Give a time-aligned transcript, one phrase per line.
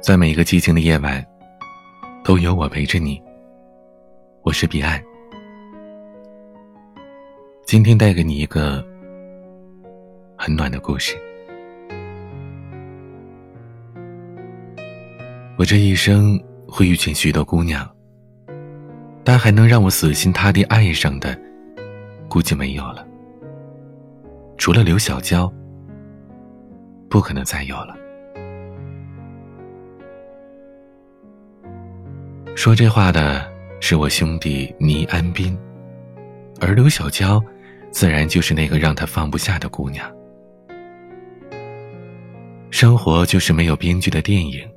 [0.00, 1.24] 在每一个寂静的夜晚，
[2.22, 3.20] 都有我陪着你。
[4.42, 5.02] 我是彼岸，
[7.66, 8.84] 今天带给你一个
[10.36, 11.16] 很暖的故事。
[15.58, 17.86] 我这一生会遇见许多姑娘，
[19.24, 21.36] 但还能让我死心塌地爱上的，
[22.28, 23.04] 估计没有了。
[24.56, 25.52] 除了刘小娇，
[27.10, 27.96] 不可能再有了。
[32.58, 33.48] 说这话的
[33.78, 35.56] 是我兄弟倪安斌，
[36.60, 37.40] 而刘小娇，
[37.92, 40.12] 自然就是那个让他放不下的姑娘。
[42.68, 44.68] 生活就是没有编剧的电影，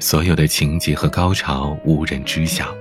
[0.00, 2.74] 所有的情节和高潮无人知晓。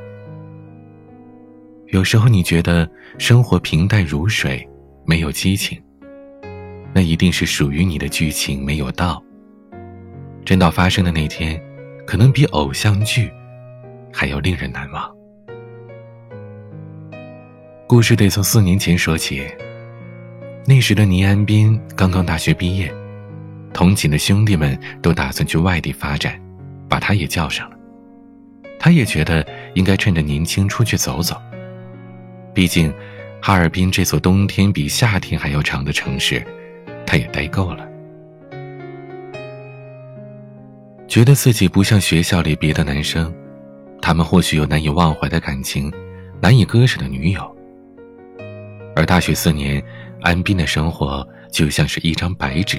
[1.89, 4.67] 有时候你觉得生活平淡如水，
[5.05, 5.79] 没有激情，
[6.91, 9.23] 那一定是属于你的剧情没有到。
[10.43, 11.61] 真到发生的那天，
[12.07, 13.31] 可能比偶像剧。
[14.13, 15.11] 还要令人难忘。
[17.87, 19.45] 故事得从四年前说起。
[20.65, 22.89] 那时的倪安斌刚刚大学毕业，
[23.73, 26.39] 同寝的兄弟们都打算去外地发展，
[26.87, 27.75] 把他也叫上了。
[28.79, 31.35] 他也觉得应该趁着年轻出去走走。
[32.53, 32.93] 毕竟，
[33.41, 36.41] 哈尔滨这座冬天比夏天还要长的城市，
[37.05, 37.85] 他也待够了。
[41.09, 43.33] 觉得自己不像学校里别的男生。
[44.03, 45.89] 他们或许有难以忘怀的感情，
[46.41, 47.55] 难以割舍的女友。
[48.97, 49.81] 而大学四年，
[50.21, 52.77] 安斌的生活就像是一张白纸，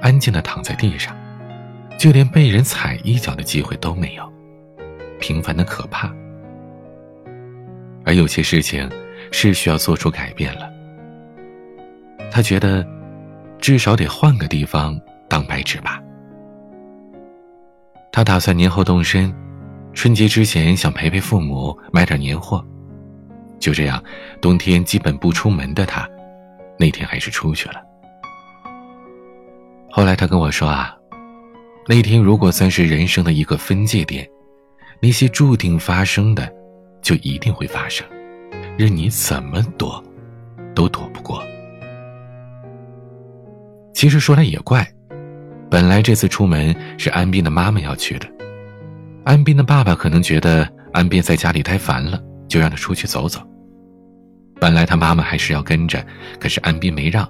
[0.00, 1.14] 安静的躺在地上，
[1.98, 4.32] 就连被人踩一脚的机会都没有，
[5.20, 6.10] 平凡的可怕。
[8.06, 8.90] 而有些事情
[9.30, 10.72] 是需要做出改变了。
[12.30, 12.82] 他觉得，
[13.58, 14.98] 至少得换个地方
[15.28, 16.02] 当白纸吧。
[18.10, 19.30] 他打算年后动身。
[19.96, 22.62] 春节之前想陪陪父母，买点年货。
[23.58, 24.00] 就这样，
[24.42, 26.06] 冬天基本不出门的他，
[26.78, 27.82] 那天还是出去了。
[29.90, 30.94] 后来他跟我说啊，
[31.88, 34.28] 那天如果算是人生的一个分界点，
[35.00, 36.46] 那些注定发生的，
[37.00, 38.06] 就一定会发生，
[38.76, 40.04] 任你怎么躲，
[40.74, 41.42] 都躲不过。
[43.94, 44.86] 其实说来也怪，
[45.70, 48.35] 本来这次出门是安斌的妈妈要去的。
[49.26, 53.40] 安斌的爸爸可能觉得安斌在家里待烦了，就让他出去走走。
[54.60, 56.00] 本来他妈妈还是要跟着，
[56.38, 57.28] 可是安斌没让，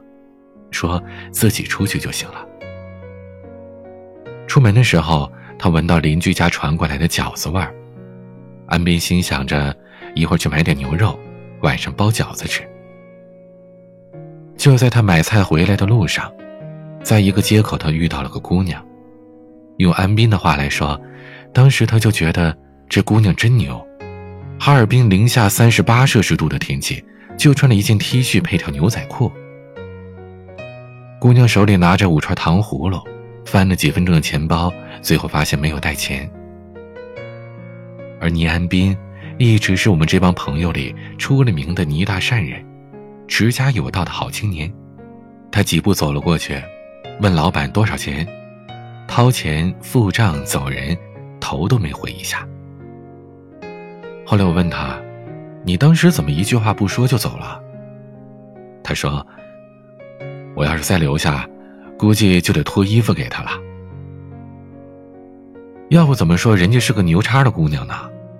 [0.71, 2.47] 说自己出去就行了。
[4.47, 7.75] 出门的时候，他闻到邻居家传过来的饺子味儿，
[8.67, 9.75] 安斌心想着
[10.15, 11.19] 一会儿去买点牛肉，
[11.63, 12.63] 晚上包饺子吃。
[14.59, 16.31] 就在他买菜回来的路上，
[17.03, 18.87] 在一个街口，他遇到了个姑娘，
[19.79, 21.01] 用安斌的话来说。
[21.57, 22.55] 当时他就觉得
[22.87, 23.83] 这姑娘真牛，
[24.61, 27.03] 哈尔滨零下三十八摄氏度的天气，
[27.39, 29.33] 就穿了一件 T 恤配条牛仔裤。
[31.19, 33.01] 姑娘手里拿着五串糖葫芦，
[33.47, 36.31] 翻了几分钟的钱包，最后发现没有带钱。
[38.21, 38.95] 而倪安斌
[39.39, 42.63] 一直是我们这帮朋友里出了名的倪大善人，
[43.29, 44.71] 持家有道的好青年。
[45.51, 46.63] 他几步走了过去，
[47.23, 48.29] 问老板多少钱，
[49.09, 50.95] 掏钱付账走人。
[51.47, 52.45] 头都没回一下。
[54.27, 55.01] 后来我问他
[55.63, 57.63] ：“你当时怎么一句话不说就走了？”
[58.83, 59.25] 他说
[60.57, 61.49] ：“我要是再留下，
[61.97, 63.51] 估计就得脱衣服给他了。
[65.89, 67.95] 要不怎么说人家是个牛叉的姑娘呢？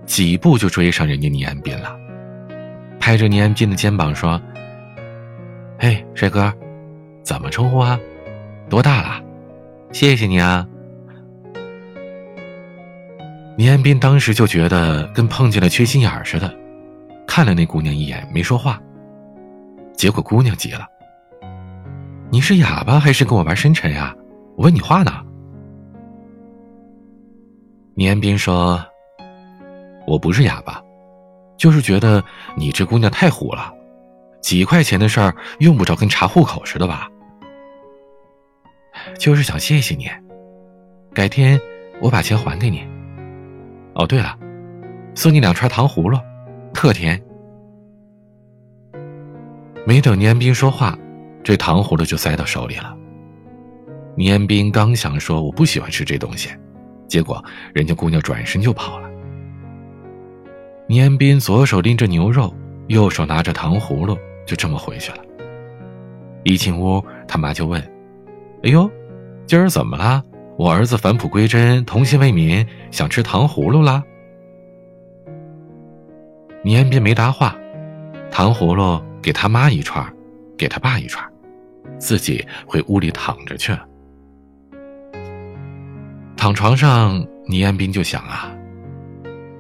[0.05, 1.97] 几步就追上人家倪安斌了，
[2.99, 4.41] 拍着倪安斌的肩膀说
[5.79, 6.53] ：‘嘿，帅哥，
[7.23, 7.97] 怎么称呼啊？
[8.69, 9.23] 多大了？
[9.93, 10.67] 谢谢你啊。’”
[13.59, 16.55] 倪安斌当时就觉得跟碰见了缺心眼似的，
[17.27, 18.79] 看了那姑娘一眼，没说话。
[19.95, 20.87] 结果姑娘急了
[22.31, 24.15] ：“你是哑巴还是跟我玩深沉呀？
[24.57, 25.11] 我问你话呢。”
[27.97, 28.85] 倪安斌说
[30.07, 30.83] ：“我不是哑巴，
[31.57, 32.23] 就是觉得
[32.57, 33.73] 你这姑娘太虎了，
[34.43, 37.09] 几块钱的事儿用不着跟查户口似的吧？
[39.19, 40.11] 就是想谢谢你，
[41.15, 41.59] 改天
[42.03, 42.87] 我把钱还给你。”
[43.97, 44.39] 哦，对了，
[45.15, 46.19] 送你两串糖葫芦，
[46.75, 47.21] 特甜。
[49.87, 50.97] 没等倪安斌说话，
[51.43, 52.95] 这糖葫芦就塞到手里了。
[54.15, 56.51] 倪安斌刚想说我不喜欢吃这东西，
[57.09, 59.09] 结果人家姑娘转身就跑了。
[60.89, 62.55] 倪安斌左手拎着牛肉，
[62.89, 64.17] 右手拿着糖葫芦，
[64.47, 65.19] 就这么回去了。
[66.45, 67.81] 一进屋，他妈就问
[68.63, 68.91] ：“哎呦，
[69.47, 70.23] 今儿怎么了？
[70.57, 74.03] 我儿子返璞归真，童心未泯，想吃糖葫芦啦。
[76.65, 77.55] 倪安斌没答话，
[78.31, 80.11] 糖葫芦给他妈一串，
[80.57, 81.25] 给他爸一串，
[81.99, 83.87] 自己回屋里躺着去了。
[86.37, 88.51] 躺床上，倪安斌就想啊，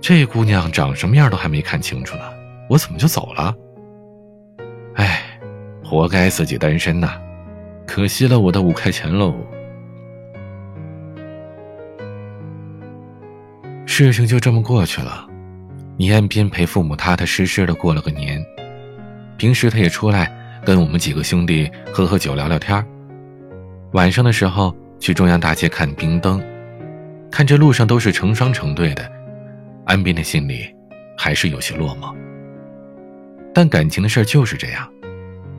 [0.01, 2.23] 这姑娘长什么样都还没看清楚呢，
[2.71, 3.55] 我怎么就走了？
[4.95, 5.21] 哎，
[5.85, 7.21] 活该自己单身呐，
[7.87, 9.35] 可惜了我的五块钱喽。
[14.05, 15.27] 事情就这么过去了。
[15.97, 18.45] 倪安斌陪父母踏踏实实的过了个年，
[19.39, 20.31] 平时他也出来
[20.65, 22.85] 跟我们几个兄弟喝喝酒、聊聊天
[23.93, 26.43] 晚上的时候去中央大街看冰灯，
[27.31, 29.11] 看着路上都是成双成对的，
[29.87, 30.67] 安斌的心里
[31.17, 32.15] 还是有些落寞。
[33.55, 34.87] 但感情的事就是这样，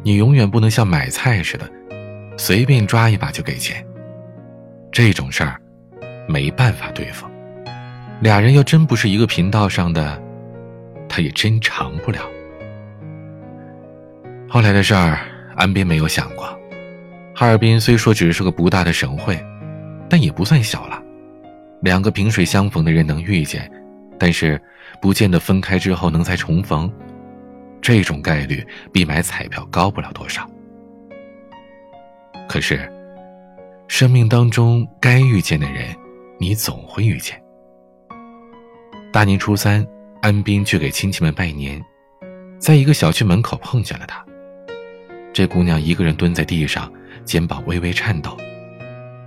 [0.03, 1.67] 你永远不能像买菜似的，
[2.37, 3.83] 随便抓一把就给钱。
[4.91, 5.59] 这种事儿
[6.27, 7.25] 没办法对付，
[8.21, 10.21] 俩人要真不是一个频道上的。
[11.09, 12.19] 他也真长不了。
[14.47, 15.19] 后来的事儿，
[15.55, 16.45] 安斌没有想过。
[17.33, 19.39] 哈尔滨虽说只是个不大的省会，
[20.09, 21.01] 但也不算小了。
[21.81, 23.71] 两个萍水相逢的人能遇见，
[24.19, 24.61] 但是
[25.01, 26.91] 不见得分开之后能再重逢。
[27.81, 30.47] 这种概率比买彩票高不了多少。
[32.49, 32.91] 可是，
[33.87, 35.95] 生命当中该遇见的人，
[36.39, 37.41] 你总会遇见。
[39.11, 39.85] 大年初三。
[40.19, 41.81] 安斌去给亲戚们拜年，
[42.57, 44.25] 在一个小区门口碰见了她。
[45.31, 46.91] 这姑娘一个人蹲在地上，
[47.23, 48.35] 肩膀微微颤抖，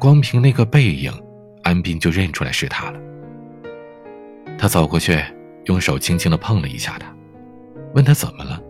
[0.01, 1.11] 光凭那个背影，
[1.63, 3.01] 安斌就认出来是她了。
[4.59, 5.19] 他走过去，
[5.67, 7.07] 用手轻轻的碰了一下她，
[7.95, 8.61] 问她怎么了。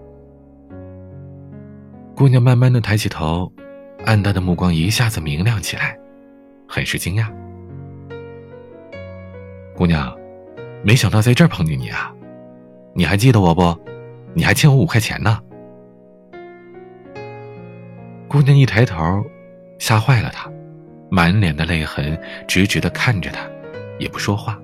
[2.14, 3.50] 姑娘慢慢的抬起头，
[4.04, 5.98] 暗淡的目光一下子明亮起来，
[6.68, 7.26] 很是惊讶。
[9.74, 10.19] 姑娘。
[10.82, 12.12] 没想到在这儿碰见你啊！
[12.94, 13.78] 你还记得我不？
[14.34, 15.38] 你还欠我五块钱呢。
[18.26, 19.24] 姑娘一抬头，
[19.78, 20.50] 吓坏了他，
[21.10, 23.40] 满脸的泪痕，直直的看着他，
[23.98, 24.58] 也不说话。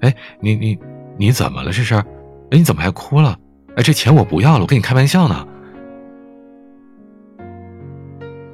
[0.00, 0.78] 哎，你你
[1.18, 1.70] 你怎么了？
[1.70, 1.94] 这是？
[1.94, 2.04] 哎，
[2.50, 3.38] 你怎么还哭了？
[3.76, 5.46] 哎，这钱我不要了，我跟你开玩笑呢。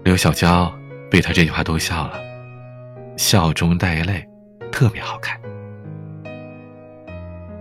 [0.05, 0.71] 刘小娇
[1.11, 2.21] 被他这句话逗笑了，
[3.17, 4.27] 笑中带泪，
[4.71, 5.41] 特别好看。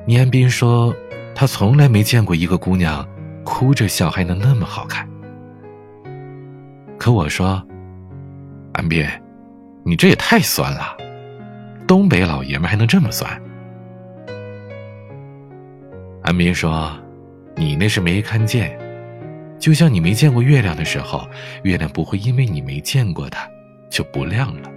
[0.05, 0.93] 倪安斌说
[1.33, 3.07] ：“他从来没见过一个姑娘
[3.45, 5.07] 哭着笑还能那么好看。”
[6.99, 7.65] 可我说
[8.73, 9.07] ：“安斌，
[9.85, 10.97] 你这也太酸了，
[11.87, 13.31] 东北老爷们还能这么酸？”
[16.21, 16.91] 安斌说
[17.55, 18.77] ：“你那是没看见，
[19.57, 21.25] 就像你没见过月亮的时候，
[21.63, 23.47] 月亮不会因为你没见过它
[23.89, 24.69] 就不亮了。”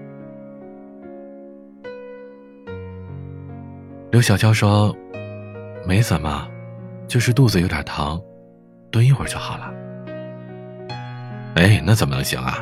[4.12, 4.96] 刘小娇说。
[5.86, 6.48] 没怎么，
[7.06, 8.20] 就是肚子有点疼，
[8.90, 9.72] 蹲一会儿就好了。
[11.54, 12.58] 哎，那怎么能行啊？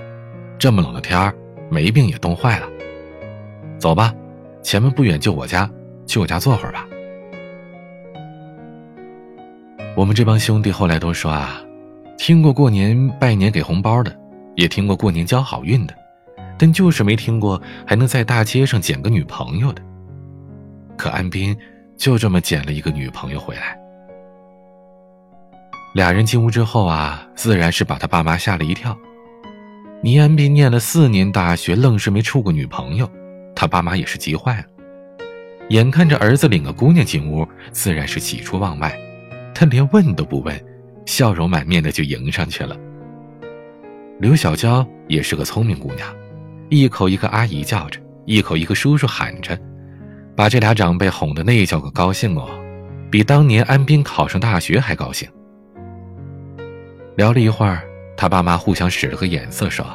[0.58, 1.34] 这么冷的天儿，
[1.70, 2.68] 没病也冻坏了。
[3.78, 4.14] 走吧，
[4.62, 5.68] 前面不远就我家，
[6.06, 6.86] 去我家坐会儿吧。
[9.96, 11.60] 我们这帮兄弟后来都说啊，
[12.18, 14.14] 听过过年拜年给红包的，
[14.54, 15.94] 也听过过年交好运的，
[16.58, 19.80] 但就是没听过还能在大街上捡个女朋友的。
[20.96, 21.56] 可安斌。
[22.04, 23.74] 就这么捡了一个女朋友回来，
[25.94, 28.94] 俩人进屋之后啊，自然是把他爸妈吓了一跳。
[30.02, 33.10] 倪安斌念了四年大学，愣是没处过女朋友，
[33.56, 34.64] 他爸妈也是急坏了。
[35.70, 38.94] 眼看着儿子领个姑娘进屋，自然是喜出望外，
[39.54, 40.62] 他连问都不问，
[41.06, 42.76] 笑容满面的就迎上去了。
[44.20, 46.14] 刘小娇也是个聪明姑娘，
[46.68, 49.58] 一口一个阿姨叫着，一口一个叔叔喊着。
[50.36, 52.48] 把这俩长辈哄得那叫个高兴哦，
[53.10, 55.28] 比当年安斌考上大学还高兴。
[57.16, 57.82] 聊了一会儿，
[58.16, 59.86] 他爸妈互相使了个眼色，说：“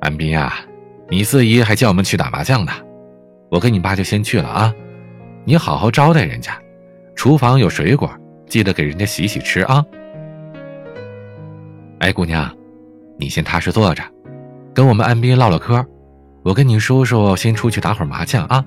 [0.00, 0.60] 安斌啊，
[1.08, 2.72] 你四姨还叫我们去打麻将呢，
[3.50, 4.74] 我跟你爸就先去了啊。
[5.44, 6.60] 你好好招待人家，
[7.14, 8.10] 厨房有水果，
[8.46, 9.82] 记得给人家洗洗吃啊。”
[12.00, 12.54] 哎，姑娘，
[13.18, 14.02] 你先踏实坐着，
[14.74, 15.82] 跟我们安斌唠唠嗑，
[16.42, 18.62] 我跟你叔叔先出去打会儿麻将啊。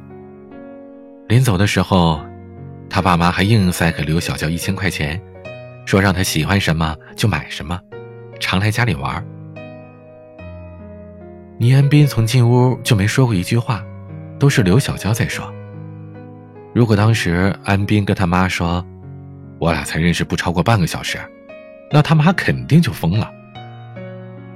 [1.28, 2.20] 临走的时候，
[2.90, 5.22] 他爸妈还硬塞给刘小娇一千块钱，
[5.86, 7.80] 说让她喜欢什么就买什么，
[8.40, 9.26] 常来家里玩。
[11.58, 13.84] 倪安斌从进屋就没说过一句话，
[14.40, 15.52] 都是刘小娇在说。
[16.74, 18.86] 如果当时安斌跟他妈说，
[19.60, 21.18] 我俩才认识不超过半个小时，
[21.92, 23.32] 那他妈肯定就疯了。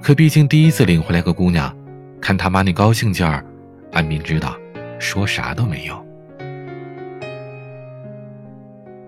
[0.01, 1.75] 可毕竟第一次领回来个姑娘，
[2.22, 3.45] 看他妈那高兴劲儿，
[3.91, 4.57] 安斌知道，
[5.00, 6.04] 说啥都没用。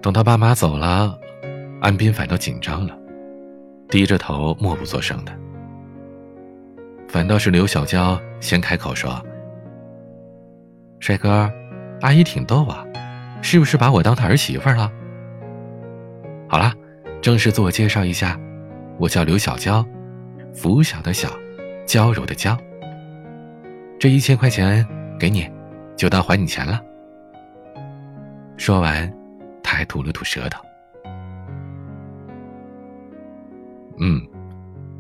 [0.08, 1.20] 等他爸妈走了，
[1.82, 2.98] 安斌反倒紧张了，
[3.90, 5.38] 低着头默不作声的。
[7.10, 9.22] 反倒是刘小娇先开口说
[11.02, 11.52] ：“帅哥，
[12.00, 12.86] 阿姨挺逗啊，
[13.42, 14.90] 是不是把我当她儿媳妇了？”
[16.48, 16.72] 好了，
[17.22, 18.40] 正式自我介绍一下，
[18.98, 19.86] 我叫刘小娇，
[20.54, 21.28] 拂晓的晓，
[21.86, 22.58] 娇柔的娇。
[24.00, 24.88] 这一千块钱
[25.20, 25.52] 给你，
[25.98, 26.82] 就当还你钱了。
[28.56, 29.14] 说完，
[29.78, 30.60] 还吐了吐舌头。
[34.00, 34.20] 嗯，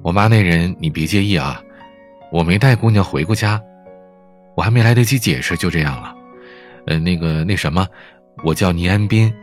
[0.03, 1.59] 我妈那人你别介意啊，
[2.31, 3.59] 我没带姑娘回过家，
[4.55, 6.15] 我还没来得及解释就这样了。
[6.85, 7.87] 呃，那个那什么，
[8.43, 9.33] 我叫倪安斌，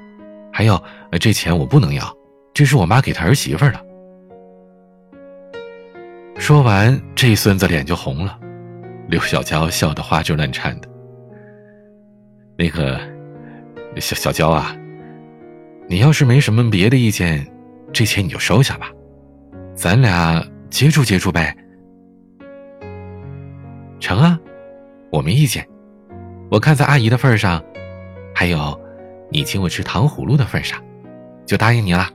[0.53, 0.83] 还有
[1.21, 2.17] 这钱我不能要，
[2.53, 3.85] 这是我妈给她儿媳妇的。
[6.39, 8.39] 说完，这孙子脸就红了。
[9.09, 10.89] 刘小娇笑得花枝乱颤的。
[12.57, 12.99] 那个，
[13.97, 14.75] 小小娇啊，
[15.89, 17.47] 你要是没什么别的意见，
[17.93, 18.91] 这钱你就收下吧，
[19.75, 21.57] 咱俩接触接触呗。
[24.01, 24.39] 成啊，
[25.11, 25.67] 我没意见。
[26.51, 27.63] 我看在阿姨的份上，
[28.35, 28.79] 还有
[29.31, 30.83] 你请我吃糖葫芦的份上，
[31.47, 32.11] 就答应你了。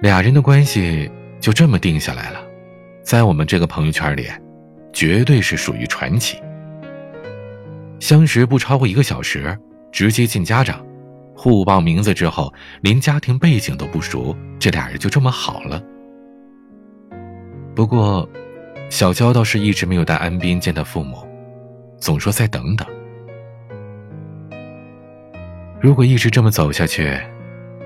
[0.00, 2.40] 俩人的关系就这么定下来了。
[3.02, 4.28] 在我们这个朋友圈里，
[4.92, 6.38] 绝对是属于传奇。
[8.00, 9.56] 相识不超过一个小时，
[9.92, 10.84] 直接进家长，
[11.36, 15.80] 互报名字之后，连家庭背景都不熟，这俩人就这么好了。
[17.74, 18.28] 不过，
[18.90, 21.18] 小娇倒是一直没有带安斌见他父母，
[21.98, 22.88] 总说再等等。
[25.80, 27.18] 如果一直这么走下去，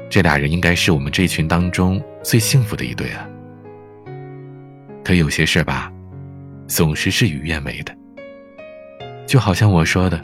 [0.09, 3.29] 这俩人应该是我们这群当中最幸福的一对啊。
[5.05, 5.93] 可有些事吧，
[6.67, 7.97] 总是事与愿违的。
[9.25, 10.21] 就好像我说的，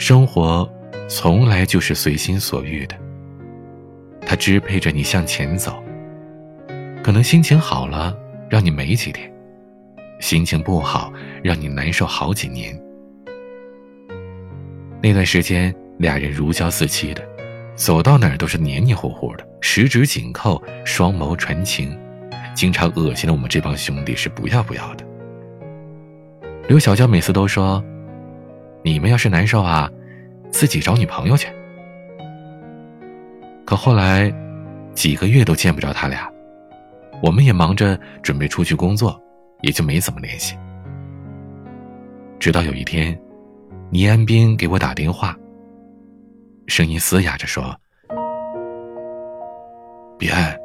[0.00, 0.66] 生活
[1.10, 2.96] 从来就是随心所欲的，
[4.22, 5.84] 它支配着你向前走。
[7.04, 8.16] 可能心情好了，
[8.48, 9.30] 让你美几天；
[10.18, 11.12] 心情不好，
[11.44, 12.74] 让你难受好几年。
[15.02, 17.22] 那段时间，俩人如胶似漆的，
[17.74, 21.94] 走到哪儿都是黏黏糊糊的，十指紧扣，双眸传情。
[22.54, 25.04] 经常恶心的我们这帮兄弟是不要不要的。
[26.68, 27.84] 刘小娇每次都说
[28.82, 29.90] ：“你们要是难受啊，
[30.50, 31.48] 自己找女朋友去。”
[33.64, 34.32] 可后来，
[34.94, 36.30] 几个月都见不着他俩，
[37.22, 39.20] 我们也忙着准备出去工作，
[39.62, 40.56] 也就没怎么联系。
[42.38, 43.16] 直到有一天，
[43.90, 45.36] 倪安斌给我打电话，
[46.66, 47.76] 声音嘶哑着说
[50.18, 50.56] ：“彼岸，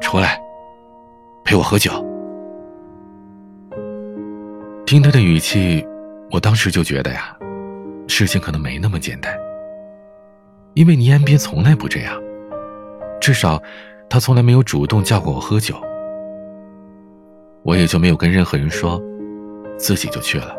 [0.00, 0.38] 出来。”
[1.46, 1.92] 陪我喝酒。
[4.84, 5.86] 听他的语气，
[6.30, 7.36] 我当时就觉得呀，
[8.08, 9.32] 事情可能没那么简单。
[10.74, 12.20] 因为倪安斌从来不这样，
[13.20, 13.62] 至少
[14.10, 15.74] 他从来没有主动叫过我喝酒。
[17.62, 19.00] 我也就没有跟任何人说，
[19.78, 20.54] 自己就去了。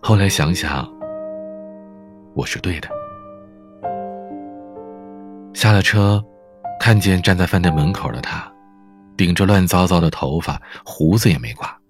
[0.00, 0.88] 后来想想，
[2.34, 2.88] 我是对的。
[5.54, 6.22] 下了车，
[6.80, 8.50] 看见站在饭店门口的他。
[9.16, 11.81] 顶着乱糟糟的头发，胡子也没刮。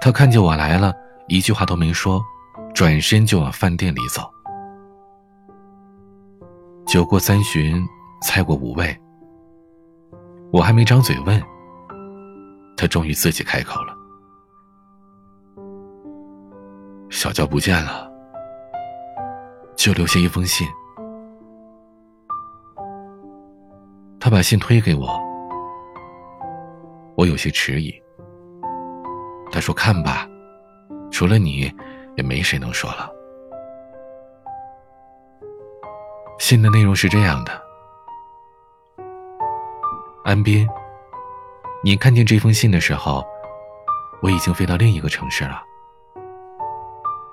[0.00, 0.94] 他看见我来了，
[1.28, 2.24] 一句话都没说，
[2.74, 4.22] 转身就往饭店里走。
[6.86, 7.86] 酒过三巡，
[8.22, 8.98] 菜过五味，
[10.52, 11.40] 我还没张嘴问，
[12.76, 13.94] 他终于自己开口了
[17.10, 18.10] ：“小娇不见了，
[19.76, 20.66] 就留下一封信。”
[24.18, 25.20] 他把信推给我。
[27.16, 27.94] 我有些迟疑。
[29.60, 30.26] 说：“看吧，
[31.10, 31.72] 除了你，
[32.16, 33.10] 也没谁能说了。”
[36.38, 37.52] 信的内容是这样的：
[40.24, 40.66] 安斌，
[41.84, 43.24] 你看见这封信的时候，
[44.22, 45.62] 我已经飞到另一个城市了。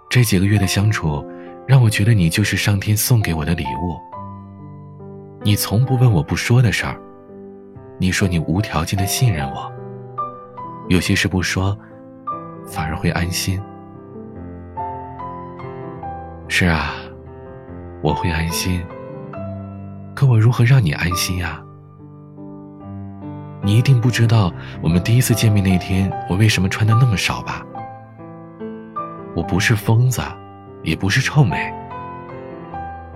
[0.10, 1.26] 这几个月的相处，
[1.68, 3.98] 让我觉得你就是上天送给我的礼物。
[5.42, 7.00] 你从不问我不说的事儿，
[7.98, 9.72] 你说你无条件的信任我。
[10.90, 11.78] 有些事不说，
[12.68, 13.60] 反而会安心。
[16.48, 16.94] 是啊，
[18.02, 18.84] 我会安心。
[20.14, 21.62] 可我如何让你安心呀？
[23.62, 27.66] 你一定不知道，我们第一次见面那天，我为什么穿的那么少吧？
[29.36, 30.22] 我不是疯子，
[30.84, 31.72] 也不是臭美。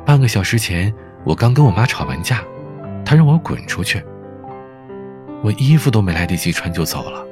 [0.06, 0.94] 半个小时前，
[1.24, 2.44] 我刚跟我妈吵完架，
[3.06, 4.04] 她让我滚出去。
[5.42, 7.26] 我衣服都没来得及穿就走了。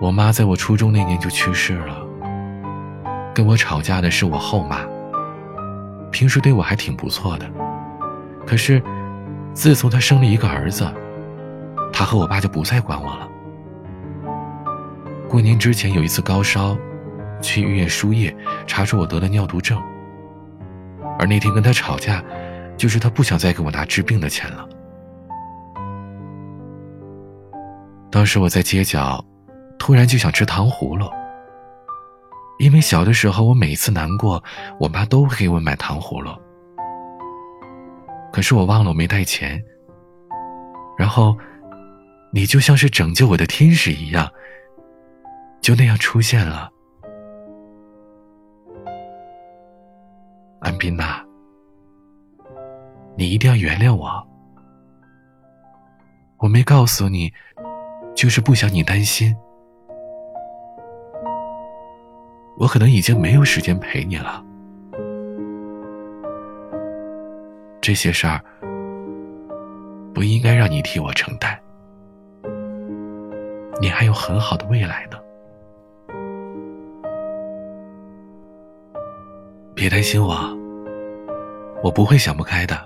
[0.00, 2.06] 我妈在我初中那年就去世了。
[3.34, 4.80] 跟我吵架的是我后妈。
[6.10, 7.48] 平时对我还挺不错的，
[8.44, 8.82] 可是
[9.54, 10.90] 自从她生了一个儿子，
[11.92, 13.28] 她和我爸就不再管我了。
[15.28, 16.76] 过年之前有一次高烧，
[17.40, 19.80] 去医院输液，查出我得了尿毒症。
[21.16, 22.24] 而那天跟她吵架，
[22.76, 24.68] 就是她不想再给我拿治病的钱了。
[28.10, 29.24] 当时我在街角，
[29.90, 31.10] 突然就想吃糖葫芦。
[32.60, 34.40] 因为小的时候我每次难过，
[34.78, 36.30] 我妈都会给我买糖葫芦。
[38.32, 39.60] 可是我忘了我没带钱。
[40.96, 41.36] 然后，
[42.32, 44.30] 你就像是拯救我的天使一样，
[45.60, 46.70] 就那样出现了。
[50.60, 51.24] 安斌呐，
[53.16, 54.24] 你一定要原谅我。
[56.38, 57.32] 我没告诉你，
[58.14, 59.34] 就是不想你担心。
[62.60, 64.44] 我可能已经没有时间陪你了。
[67.80, 68.38] 这些事儿
[70.12, 71.58] 不应该让你替我承担。
[73.80, 75.16] 你还有很好的未来呢。
[79.74, 80.36] 别担心我，
[81.82, 82.76] 我不会想不开的。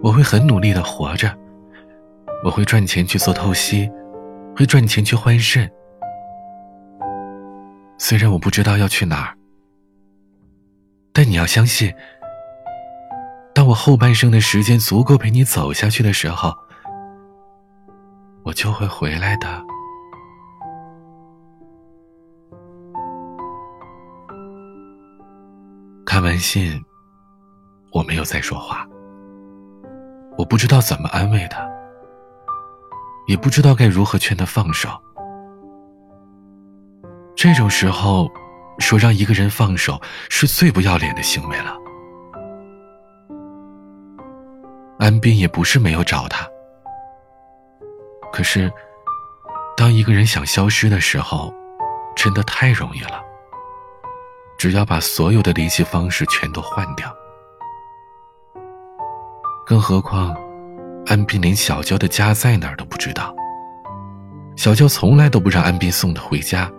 [0.00, 1.28] 我会很努力的活着，
[2.44, 3.90] 我会赚钱去做透析，
[4.56, 5.68] 会赚钱去换肾。
[8.12, 9.34] 虽然我不知道要去哪儿，
[11.14, 11.90] 但你要相信，
[13.54, 16.54] 当我后半生的时间足够陪你走下去的时候，
[18.42, 19.48] 我就会回来的。
[26.04, 26.78] 看完信，
[27.92, 28.86] 我没有再说话。
[30.36, 31.66] 我不知道怎么安慰他，
[33.26, 34.90] 也不知道该如何劝他放手。
[37.42, 38.30] 这种时候，
[38.78, 40.00] 说让一个人放手
[40.30, 41.76] 是最不要脸的行为了。
[45.00, 46.46] 安斌也不是没有找他，
[48.32, 48.72] 可是，
[49.76, 51.52] 当一个人想消失的时候，
[52.14, 53.20] 真的太容易了。
[54.56, 57.12] 只要把所有的联系方式全都换掉，
[59.66, 60.32] 更何况，
[61.06, 63.34] 安斌连小娇的家在哪儿都不知道。
[64.54, 66.70] 小娇从来都不让安斌送她回家，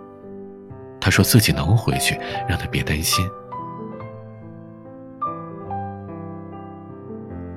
[1.04, 3.28] 他说自己能回去，让他别担心。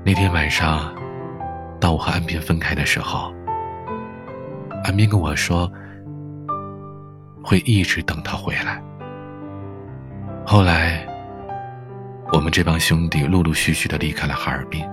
[0.04, 0.94] 那天晚上，
[1.80, 3.34] 当我和安斌分开的时候，
[4.84, 5.72] 安斌跟我说，
[7.42, 8.84] 会一直等他回来。
[10.46, 11.08] 后来，
[12.34, 14.86] 我们这帮兄弟陆陆续续的离开了哈尔滨，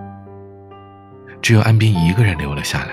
[1.43, 2.91] 只有安斌一个人留了下来。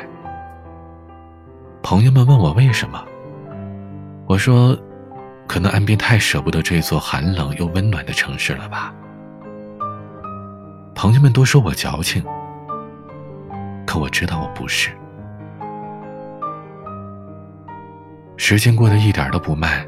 [1.84, 3.00] 朋友们问我为什么，
[4.26, 4.76] 我说，
[5.52, 8.94] 可能安边太舍不得这座寒冷又温暖的城市了吧。
[10.96, 12.24] 朋友们都说我矫情，
[13.86, 14.92] 可我知道我不是。
[18.38, 19.86] 时间过得一点都不慢。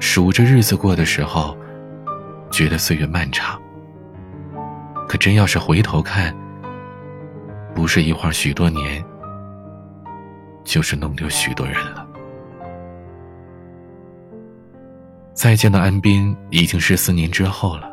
[0.00, 1.56] 数着日子过的时候，
[2.50, 3.58] 觉得岁月漫长。
[5.08, 6.36] 可真要是回头看，
[7.74, 9.02] 不是一晃许多年，
[10.62, 12.01] 就是弄丢许多人了。
[15.42, 17.90] 再见到安斌，已经是四年之后了。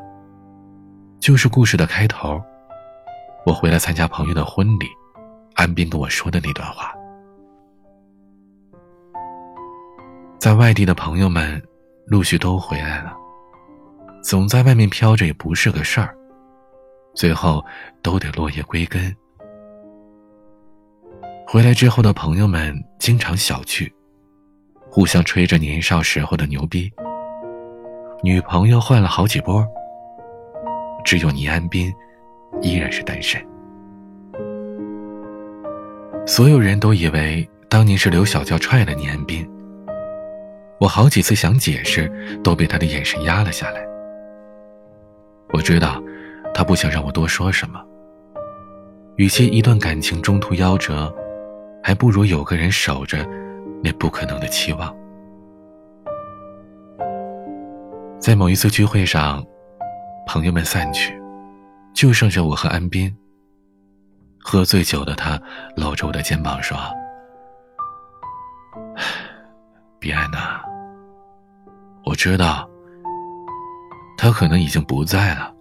[1.20, 2.40] 就是故事的开头，
[3.44, 4.86] 我回来参加朋友的婚礼，
[5.56, 6.94] 安斌跟我说的那段话。
[10.38, 11.60] 在外地的朋友们。
[12.06, 13.14] 陆续都回来了，
[14.24, 16.16] 总在外面飘着也不是个事儿，
[17.14, 17.64] 最后
[18.02, 19.16] 都得落叶归根。
[21.48, 23.92] 回来之后的朋友们经常小聚，
[24.90, 26.92] 互相吹着年少时候的牛逼。
[28.22, 29.66] 女朋友换了好几波，
[31.06, 31.94] 只有倪安斌
[32.62, 33.42] 依然是单身。
[36.28, 39.50] 所有人都以为当年是刘小娇踹了倪安斌。
[40.82, 42.12] 我好几次想解释，
[42.44, 43.82] 都被他的眼神压了下来。
[45.54, 46.04] 我知道，
[46.54, 47.82] 他不想让我多说什么。
[49.16, 51.14] 与其一段感情中途夭折，
[51.82, 53.26] 还不如有个人守着
[53.82, 54.94] 那不可能的期望。
[58.20, 59.42] 在某一次聚会上，
[60.28, 61.18] 朋友们散去，
[61.94, 63.16] 就剩下我和安斌。
[64.38, 65.42] 喝醉酒的他
[65.76, 66.78] 搂着我的肩膀说
[70.00, 70.62] ：“彼岸呐。”
[72.06, 72.70] 我知道，
[74.18, 75.54] 他可能已经不在了。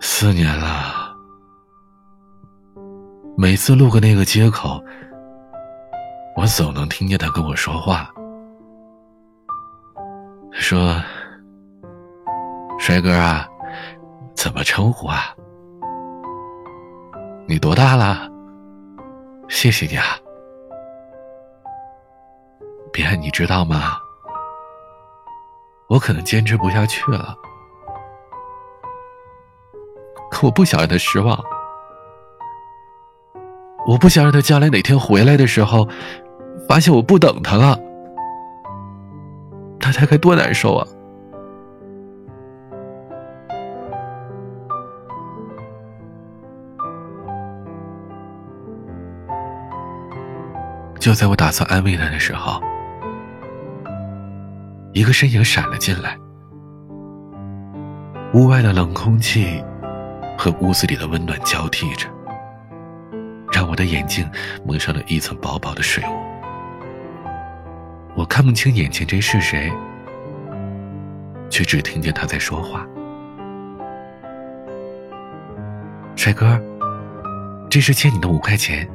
[0.00, 1.14] 四年了，
[3.36, 4.82] 每次路过那个街口，
[6.36, 8.10] 我总能听见他跟我说话。
[10.70, 10.94] 说
[12.78, 13.44] ：“帅哥啊，
[14.36, 15.34] 怎么称呼啊？
[17.48, 18.30] 你多大了？
[19.48, 20.04] 谢谢你啊。
[22.92, 23.98] 别，你知道吗？
[25.88, 27.34] 我可能坚持不下去了。
[30.30, 31.36] 可我不想让他失望，
[33.88, 35.88] 我不想让他将来哪天回来的时候，
[36.68, 37.76] 发现我不等他了。”
[39.92, 40.86] 他该多难受啊！
[50.98, 52.60] 就在我打算安慰他的时候，
[54.92, 56.16] 一个身影闪了进来。
[58.34, 59.64] 屋外的冷空气
[60.36, 62.06] 和屋子里的温暖交替着，
[63.50, 64.30] 让我的眼睛
[64.64, 66.19] 蒙上了一层薄薄的水雾。
[68.30, 69.70] 看不清眼前这是谁，
[71.50, 72.86] 却只听见他在说话。
[76.14, 76.58] 帅哥，
[77.68, 78.88] 这是欠你的五块钱。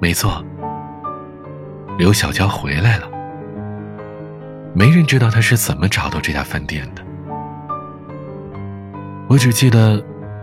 [0.00, 0.42] 没错，
[1.98, 3.06] 刘小娇回来了。
[4.72, 7.04] 没人知道她是怎么找到这家饭店的。
[9.28, 10.02] 我只记得，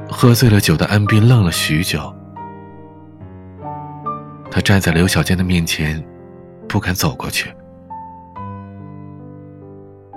[0.10, 2.16] 喝醉了酒的安斌愣了许久。
[4.52, 6.06] 他站在刘小健的面前，
[6.68, 7.50] 不敢走过去。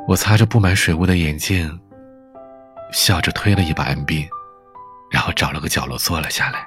[0.08, 1.80] 我擦着布满水雾的眼镜，
[2.92, 4.26] 笑着推了一把安斌，
[5.10, 6.66] 然后找了个角落坐了下来。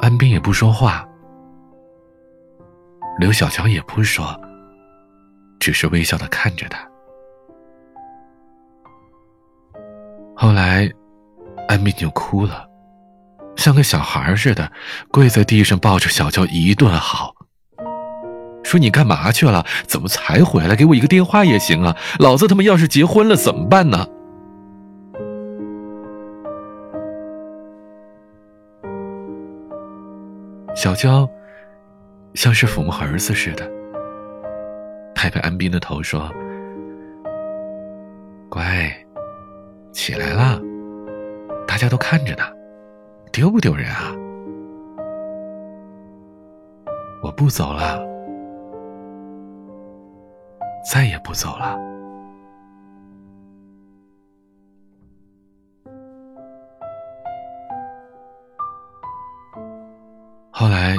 [0.00, 1.06] 安斌也不说话，
[3.18, 4.40] 刘小乔也不说，
[5.58, 6.88] 只是微笑的看着他。
[10.36, 10.88] 后来，
[11.68, 12.71] 安斌就哭了。
[13.56, 14.72] 像个小孩似的，
[15.10, 17.34] 跪在地上抱着小娇一顿嚎，
[18.64, 19.64] 说：“你干嘛去了？
[19.86, 20.74] 怎么才回来？
[20.74, 21.96] 给我一个电话也行啊！
[22.18, 24.06] 老子他妈要是结婚了怎么办呢？”
[30.74, 31.28] 小娇
[32.34, 33.70] 像是抚摸儿子似的，
[35.14, 36.28] 拍拍安斌的头说
[38.50, 38.92] ：“乖，
[39.92, 40.60] 起来了，
[41.68, 42.42] 大家都看着呢。”
[43.32, 44.12] 丢不丢人啊？
[47.22, 47.98] 我不走了，
[50.92, 51.78] 再也不走了。
[60.50, 60.94] 后来，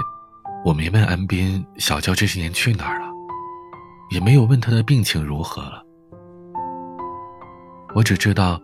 [0.65, 3.05] 我没问安斌小娇这些年去哪儿了，
[4.09, 5.83] 也没有问他的病情如何了。
[7.93, 8.59] 我只知道，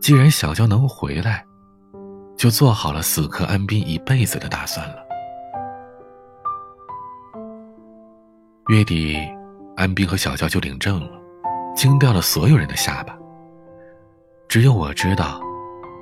[0.00, 1.44] 既然小娇能回来。
[2.40, 5.06] 就做好了死磕安斌一辈子的打算了。
[8.68, 9.14] 月底，
[9.76, 11.20] 安斌和小娇就领证了，
[11.76, 13.14] 惊掉了所有人的下巴。
[14.48, 15.38] 只有我知道，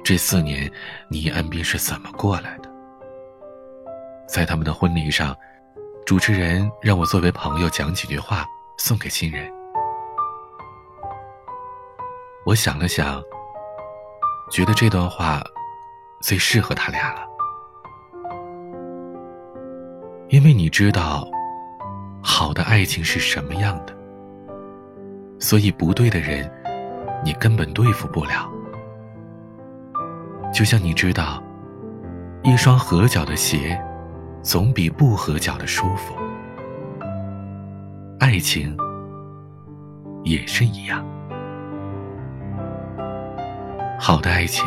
[0.05, 0.71] 这四年
[1.11, 2.71] 你安斌是怎么过来的。
[4.29, 5.37] 在他们的婚礼上，
[6.07, 8.47] 主持人让我作为朋友讲几句话
[8.79, 9.53] 送给新人。
[12.47, 13.21] 我想了想，
[14.53, 15.43] 觉得这段话。
[16.21, 17.21] 最适合他俩了，
[20.29, 21.29] 因为你知道，
[22.23, 23.97] 好的爱情是什么样的，
[25.39, 26.51] 所以不对的人，
[27.25, 28.51] 你根本对付不了。
[30.53, 31.43] 就像你知道，
[32.43, 33.81] 一双合脚的鞋，
[34.43, 36.15] 总比不合脚的舒服。
[38.19, 38.77] 爱情
[40.25, 41.07] 也是一样，
[44.01, 44.67] 好的爱情。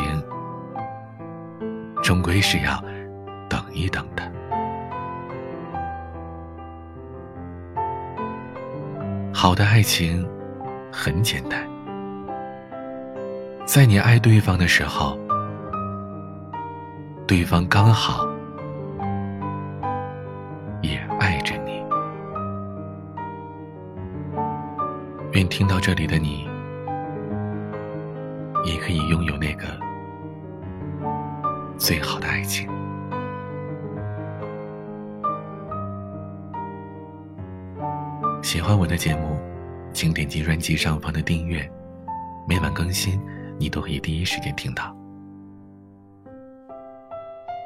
[2.01, 2.83] 终归是要
[3.49, 4.23] 等一等的。
[9.33, 10.27] 好的爱情
[10.91, 11.67] 很简单，
[13.65, 15.17] 在你爱对方的时候，
[17.25, 18.25] 对方刚好
[20.81, 21.81] 也爱着你。
[25.31, 26.47] 愿听到这里的你，
[28.65, 29.30] 也可以拥有
[38.61, 39.35] 喜欢我的节目，
[39.91, 41.67] 请点击专辑上方的订阅，
[42.47, 43.19] 每晚更新，
[43.57, 44.95] 你都可以第一时间听到。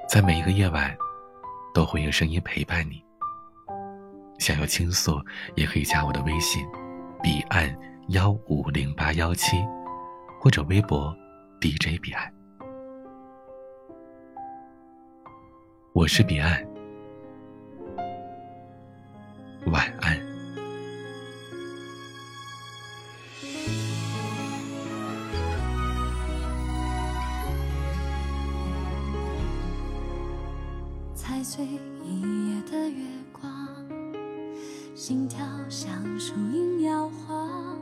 [0.07, 0.95] 在每一个夜晚，
[1.73, 3.03] 都会有声音陪伴你。
[4.39, 5.19] 想要倾诉，
[5.55, 6.65] 也可以加我的微信，
[7.21, 7.77] 彼岸
[8.07, 9.57] 幺五零八幺七，
[10.39, 11.13] 或者微博
[11.59, 12.33] DJ 彼岸。
[15.91, 16.65] 我是彼岸，
[19.65, 20.34] 晚安。
[31.55, 31.65] 碎
[32.03, 33.49] 一夜的月光，
[34.93, 35.39] 心跳
[35.69, 35.89] 像
[36.19, 37.79] 树影摇晃。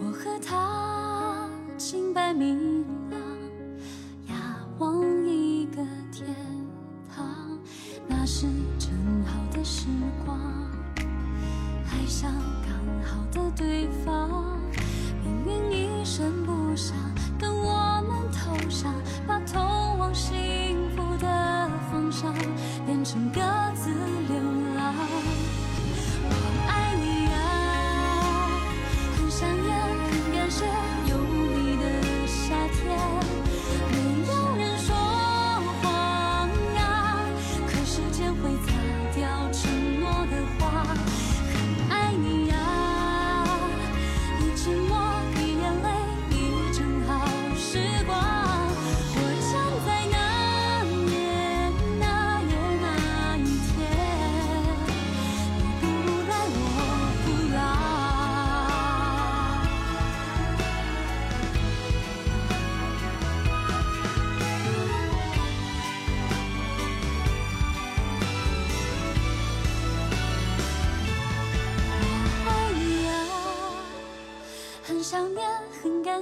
[0.00, 1.48] 我和他
[1.78, 3.20] 清白明朗，
[4.26, 4.36] 仰
[4.80, 5.76] 望一个
[6.10, 6.26] 天
[7.08, 7.56] 堂，
[8.08, 8.48] 那是
[8.80, 8.90] 正
[9.24, 9.86] 好的时
[10.26, 10.36] 光，
[11.86, 12.32] 爱上
[12.66, 12.74] 刚
[13.04, 14.33] 好的对方，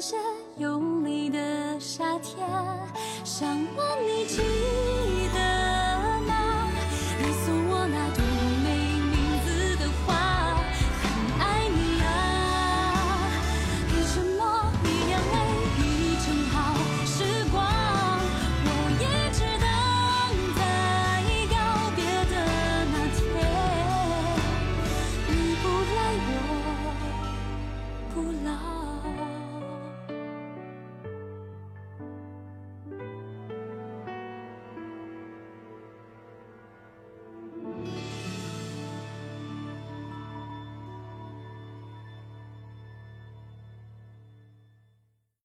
[0.03, 0.17] 很感谢
[0.57, 2.45] 有你的夏天。
[3.25, 4.27] 想问你